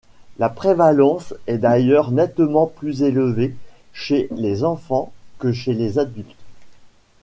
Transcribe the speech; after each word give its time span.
La 0.39 0.49
prévalence 0.49 1.35
est 1.45 1.59
d’ailleurs 1.59 2.09
nettement 2.09 2.65
plus 2.65 3.03
élevée 3.03 3.55
chez 3.93 4.29
les 4.31 4.63
enfants 4.63 5.13
que 5.37 5.51
chez 5.51 5.73
les 5.73 5.99
adultes. 5.99 6.33